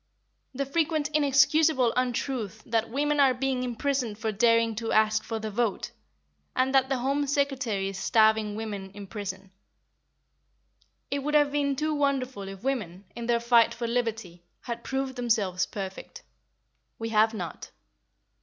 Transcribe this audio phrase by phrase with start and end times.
[0.55, 5.51] The frequent inexcusable untruth that "women are being imprisoned for daring to ask for the
[5.51, 5.91] vote,"
[6.55, 9.51] and that the Home Secretary is starving women in prison.
[11.11, 15.17] It would have been too wonderful if women, in their fight for liberty, had proved
[15.17, 16.23] themselves perfect.
[16.97, 17.69] We have not.